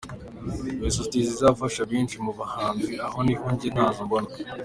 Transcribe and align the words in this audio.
Izo 0.87 0.89
sosiyete 0.97 1.33
zifasha 1.39 1.81
benshi 1.91 2.15
mu 2.25 2.31
bahanzi 2.39 2.91
aho 3.05 3.17
hano 3.35 3.49
njye 3.55 3.67
ntazo 3.75 3.99
mbona. 4.07 4.29